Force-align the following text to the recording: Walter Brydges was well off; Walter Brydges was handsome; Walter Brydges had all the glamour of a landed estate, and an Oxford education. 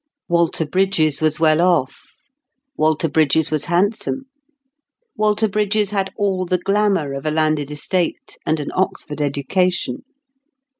Walter 0.29 0.65
Brydges 0.65 1.21
was 1.21 1.39
well 1.39 1.61
off; 1.61 1.99
Walter 2.75 3.07
Brydges 3.07 3.51
was 3.51 3.65
handsome; 3.65 4.23
Walter 5.15 5.47
Brydges 5.47 5.91
had 5.91 6.11
all 6.17 6.43
the 6.47 6.57
glamour 6.57 7.13
of 7.13 7.23
a 7.23 7.29
landed 7.29 7.69
estate, 7.69 8.35
and 8.43 8.59
an 8.59 8.71
Oxford 8.73 9.21
education. 9.21 10.01